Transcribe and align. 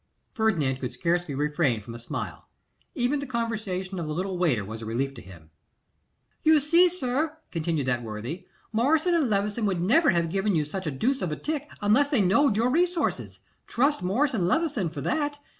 Ferdinand 0.33 0.77
could 0.77 0.93
scarcely 0.93 1.35
refrain 1.35 1.79
from 1.79 1.93
a 1.93 1.99
smile. 1.99 2.47
Even 2.95 3.19
the 3.19 3.27
conversation 3.27 3.99
of 3.99 4.07
the 4.07 4.13
little 4.15 4.35
waiter 4.35 4.65
was 4.65 4.81
a 4.81 4.85
relief 4.87 5.13
to 5.13 5.21
him. 5.21 5.51
'You 6.41 6.59
see, 6.59 6.89
sir,' 6.89 7.37
continued 7.51 7.85
that 7.85 8.01
worthy, 8.01 8.47
'Morris 8.73 9.05
and 9.05 9.29
Levison 9.29 9.67
would 9.67 9.79
never 9.79 10.09
have 10.09 10.31
given 10.31 10.55
you 10.55 10.65
such 10.65 10.87
a 10.87 10.91
deuce 10.91 11.21
of 11.21 11.31
a 11.31 11.35
tick 11.35 11.69
unless 11.83 12.09
they 12.09 12.19
knowed 12.19 12.57
your 12.57 12.71
resources. 12.71 13.41
Trust 13.67 14.01
Morris 14.01 14.33
and 14.33 14.47
Levison 14.47 14.89
for 14.89 15.01
that. 15.01 15.37